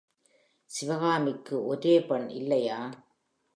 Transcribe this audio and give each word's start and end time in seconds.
சிவகாமிக்கு 0.69 1.65
ஒரே 1.65 1.95
பெண் 2.01 2.27
இல்லையா? 2.29 2.79